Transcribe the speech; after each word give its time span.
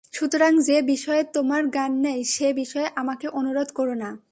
সুতরাং 0.11 0.51
যে 0.61 0.81
বিষয়ে 0.81 1.23
তোমার 1.23 1.69
জ্ঞান 1.69 1.91
নেই, 1.99 2.23
সে 2.23 2.53
বিষয়ে 2.53 2.87
আমাকে 2.95 3.27
অনুরোধ 3.27 3.69
করো 3.75 3.95
না। 3.95 4.11